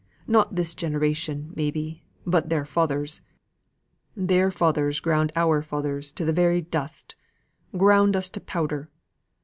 Not 0.25 0.55
this 0.55 0.73
generation 0.73 1.51
maybe, 1.55 2.01
but 2.25 2.49
their 2.49 2.65
fathers. 2.65 3.21
Their 4.15 4.49
fathers 4.49 4.99
ground 4.99 5.31
our 5.35 5.61
fathers 5.61 6.11
to 6.13 6.25
the 6.25 6.33
very 6.33 6.59
dust; 6.63 7.13
ground 7.77 8.15
us 8.15 8.27
to 8.29 8.39
powder! 8.41 8.89